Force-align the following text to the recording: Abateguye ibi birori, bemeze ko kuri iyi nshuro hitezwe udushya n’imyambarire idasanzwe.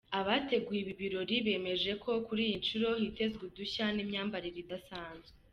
Abateguye 0.19 0.79
ibi 0.83 0.93
birori, 1.01 1.35
bemeze 1.47 1.91
ko 2.03 2.11
kuri 2.27 2.41
iyi 2.47 2.55
nshuro 2.61 2.89
hitezwe 3.01 3.41
udushya 3.49 3.85
n’imyambarire 3.95 4.59
idasanzwe. 4.63 5.35